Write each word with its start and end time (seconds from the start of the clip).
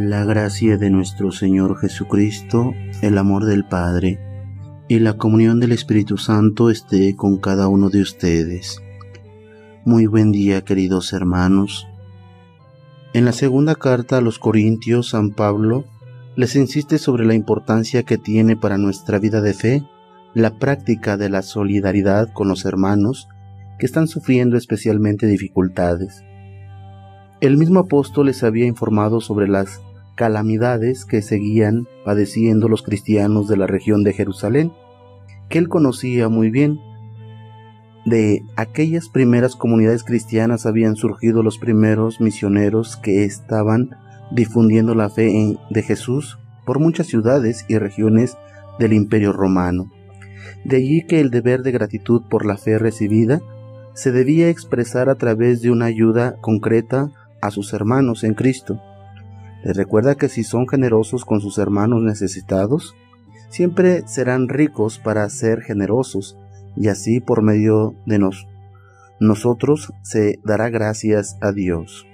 La 0.00 0.24
gracia 0.24 0.78
de 0.78 0.90
nuestro 0.90 1.32
Señor 1.32 1.76
Jesucristo, 1.76 2.72
el 3.02 3.18
amor 3.18 3.46
del 3.46 3.64
Padre 3.64 4.20
y 4.86 5.00
la 5.00 5.14
comunión 5.14 5.58
del 5.58 5.72
Espíritu 5.72 6.18
Santo 6.18 6.70
esté 6.70 7.16
con 7.16 7.38
cada 7.38 7.66
uno 7.66 7.90
de 7.90 8.02
ustedes. 8.02 8.80
Muy 9.84 10.06
buen 10.06 10.30
día 10.30 10.62
queridos 10.62 11.12
hermanos. 11.12 11.88
En 13.12 13.24
la 13.24 13.32
segunda 13.32 13.74
carta 13.74 14.18
a 14.18 14.20
los 14.20 14.38
Corintios, 14.38 15.08
San 15.08 15.30
Pablo 15.30 15.84
les 16.36 16.54
insiste 16.54 16.98
sobre 16.98 17.26
la 17.26 17.34
importancia 17.34 18.04
que 18.04 18.18
tiene 18.18 18.54
para 18.54 18.78
nuestra 18.78 19.18
vida 19.18 19.40
de 19.40 19.52
fe 19.52 19.82
la 20.32 20.60
práctica 20.60 21.16
de 21.16 21.28
la 21.28 21.42
solidaridad 21.42 22.32
con 22.32 22.46
los 22.46 22.64
hermanos 22.66 23.26
que 23.80 23.86
están 23.86 24.06
sufriendo 24.06 24.56
especialmente 24.56 25.26
dificultades. 25.26 26.22
El 27.40 27.56
mismo 27.56 27.80
apóstol 27.80 28.26
les 28.26 28.44
había 28.44 28.66
informado 28.66 29.20
sobre 29.20 29.48
las 29.48 29.80
calamidades 30.18 31.04
que 31.04 31.22
seguían 31.22 31.86
padeciendo 32.04 32.68
los 32.68 32.82
cristianos 32.82 33.46
de 33.46 33.56
la 33.56 33.68
región 33.68 34.02
de 34.02 34.12
Jerusalén, 34.12 34.72
que 35.48 35.58
él 35.58 35.68
conocía 35.68 36.28
muy 36.28 36.50
bien. 36.50 36.80
De 38.04 38.42
aquellas 38.56 39.08
primeras 39.08 39.54
comunidades 39.54 40.02
cristianas 40.02 40.66
habían 40.66 40.96
surgido 40.96 41.44
los 41.44 41.58
primeros 41.58 42.20
misioneros 42.20 42.96
que 42.96 43.22
estaban 43.22 43.90
difundiendo 44.32 44.96
la 44.96 45.08
fe 45.08 45.56
de 45.70 45.82
Jesús 45.82 46.36
por 46.66 46.80
muchas 46.80 47.06
ciudades 47.06 47.64
y 47.68 47.78
regiones 47.78 48.36
del 48.80 48.94
imperio 48.94 49.32
romano. 49.32 49.88
De 50.64 50.78
allí 50.78 51.06
que 51.06 51.20
el 51.20 51.30
deber 51.30 51.62
de 51.62 51.70
gratitud 51.70 52.22
por 52.28 52.44
la 52.44 52.56
fe 52.56 52.76
recibida 52.76 53.40
se 53.94 54.10
debía 54.10 54.48
expresar 54.48 55.10
a 55.10 55.14
través 55.14 55.62
de 55.62 55.70
una 55.70 55.84
ayuda 55.84 56.34
concreta 56.40 57.12
a 57.40 57.52
sus 57.52 57.72
hermanos 57.72 58.24
en 58.24 58.34
Cristo, 58.34 58.80
recuerda 59.72 60.14
que 60.14 60.28
si 60.28 60.44
son 60.44 60.68
generosos 60.68 61.24
con 61.24 61.40
sus 61.40 61.58
hermanos 61.58 62.02
necesitados, 62.02 62.94
siempre 63.48 64.06
serán 64.06 64.48
ricos 64.48 64.98
para 64.98 65.28
ser 65.28 65.62
generosos, 65.62 66.38
y 66.76 66.88
así 66.88 67.20
por 67.20 67.42
medio 67.42 67.94
de 68.06 68.18
nos, 68.18 68.46
nosotros 69.20 69.92
se 70.02 70.38
dará 70.44 70.70
gracias 70.70 71.36
a 71.40 71.52
Dios. 71.52 72.06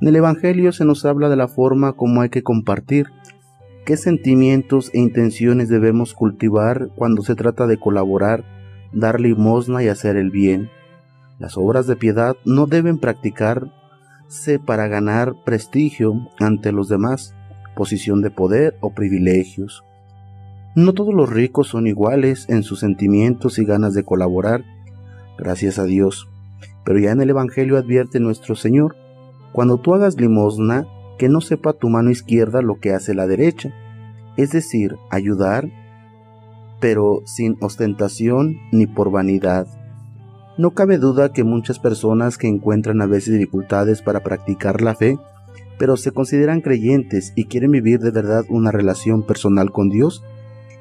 En 0.00 0.08
el 0.08 0.16
Evangelio 0.16 0.72
se 0.72 0.84
nos 0.84 1.04
habla 1.04 1.28
de 1.28 1.36
la 1.36 1.48
forma 1.48 1.92
como 1.92 2.20
hay 2.20 2.30
que 2.30 2.42
compartir, 2.42 3.06
qué 3.84 3.96
sentimientos 3.96 4.90
e 4.94 4.98
intenciones 4.98 5.68
debemos 5.68 6.14
cultivar 6.14 6.88
cuando 6.96 7.22
se 7.22 7.34
trata 7.34 7.66
de 7.66 7.78
colaborar, 7.78 8.44
dar 8.92 9.20
limosna 9.20 9.82
y 9.82 9.88
hacer 9.88 10.16
el 10.16 10.30
bien. 10.30 10.70
Las 11.38 11.56
obras 11.56 11.86
de 11.86 11.96
piedad 11.96 12.36
no 12.44 12.66
deben 12.66 12.98
practicar 12.98 13.70
para 14.64 14.88
ganar 14.88 15.34
prestigio 15.44 16.28
ante 16.38 16.72
los 16.72 16.88
demás, 16.88 17.34
posición 17.74 18.22
de 18.22 18.30
poder 18.30 18.76
o 18.80 18.92
privilegios. 18.92 19.84
No 20.74 20.92
todos 20.92 21.14
los 21.14 21.30
ricos 21.30 21.68
son 21.68 21.86
iguales 21.86 22.46
en 22.48 22.62
sus 22.62 22.80
sentimientos 22.80 23.58
y 23.58 23.64
ganas 23.64 23.94
de 23.94 24.04
colaborar, 24.04 24.64
gracias 25.38 25.78
a 25.78 25.84
Dios. 25.84 26.28
Pero 26.84 26.98
ya 26.98 27.12
en 27.12 27.20
el 27.20 27.30
Evangelio 27.30 27.78
advierte 27.78 28.20
nuestro 28.20 28.56
Señor, 28.56 28.96
cuando 29.52 29.78
tú 29.78 29.94
hagas 29.94 30.20
limosna, 30.20 30.86
que 31.18 31.28
no 31.28 31.40
sepa 31.40 31.72
tu 31.72 31.88
mano 31.88 32.10
izquierda 32.10 32.60
lo 32.62 32.78
que 32.78 32.92
hace 32.92 33.14
la 33.14 33.26
derecha, 33.26 33.72
es 34.36 34.52
decir, 34.52 34.96
ayudar, 35.10 35.70
pero 36.78 37.22
sin 37.24 37.56
ostentación 37.60 38.58
ni 38.70 38.86
por 38.86 39.10
vanidad 39.10 39.66
no 40.58 40.70
cabe 40.70 40.98
duda 40.98 41.32
que 41.32 41.44
muchas 41.44 41.78
personas 41.78 42.38
que 42.38 42.48
encuentran 42.48 43.02
a 43.02 43.06
veces 43.06 43.34
dificultades 43.34 44.02
para 44.02 44.20
practicar 44.20 44.80
la 44.80 44.94
fe, 44.94 45.18
pero 45.78 45.96
se 45.96 46.12
consideran 46.12 46.62
creyentes 46.62 47.32
y 47.36 47.44
quieren 47.44 47.72
vivir 47.72 48.00
de 48.00 48.10
verdad 48.10 48.44
una 48.48 48.70
relación 48.70 49.22
personal 49.26 49.70
con 49.70 49.90
Dios, 49.90 50.22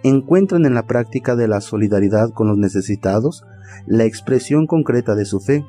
encuentran 0.03 0.65
en 0.65 0.75
la 0.75 0.85
práctica 0.85 1.35
de 1.35 1.47
la 1.47 1.61
solidaridad 1.61 2.29
con 2.29 2.47
los 2.47 2.57
necesitados 2.57 3.43
la 3.85 4.05
expresión 4.05 4.67
concreta 4.67 5.15
de 5.15 5.25
su 5.25 5.39
fe. 5.39 5.65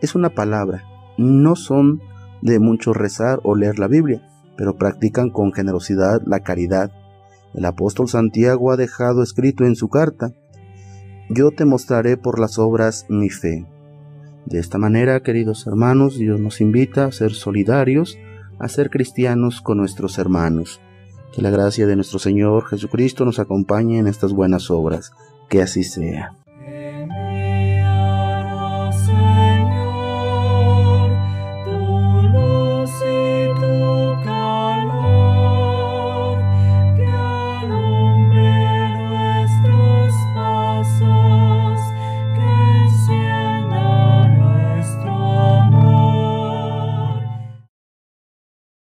Es 0.00 0.14
una 0.14 0.30
palabra, 0.30 0.84
no 1.18 1.56
son 1.56 2.00
de 2.42 2.58
mucho 2.58 2.92
rezar 2.92 3.40
o 3.42 3.56
leer 3.56 3.78
la 3.78 3.88
Biblia, 3.88 4.22
pero 4.56 4.76
practican 4.76 5.30
con 5.30 5.52
generosidad 5.52 6.22
la 6.24 6.40
caridad. 6.40 6.92
El 7.54 7.64
apóstol 7.64 8.08
Santiago 8.08 8.70
ha 8.70 8.76
dejado 8.76 9.22
escrito 9.22 9.64
en 9.64 9.74
su 9.74 9.88
carta, 9.88 10.32
yo 11.30 11.52
te 11.52 11.64
mostraré 11.64 12.16
por 12.16 12.40
las 12.40 12.58
obras 12.58 13.06
mi 13.08 13.30
fe. 13.30 13.64
De 14.46 14.58
esta 14.58 14.78
manera, 14.78 15.22
queridos 15.22 15.66
hermanos, 15.66 16.18
Dios 16.18 16.40
nos 16.40 16.60
invita 16.60 17.04
a 17.04 17.12
ser 17.12 17.32
solidarios, 17.32 18.18
a 18.58 18.68
ser 18.68 18.90
cristianos 18.90 19.60
con 19.60 19.78
nuestros 19.78 20.18
hermanos. 20.18 20.80
Que 21.32 21.40
la 21.40 21.50
gracia 21.50 21.86
de 21.86 21.94
nuestro 21.94 22.18
Señor 22.18 22.66
Jesucristo 22.66 23.24
nos 23.24 23.38
acompañe 23.38 23.98
en 23.98 24.08
estas 24.08 24.32
buenas 24.32 24.72
obras. 24.72 25.12
Que 25.48 25.62
así 25.62 25.84
sea. 25.84 26.39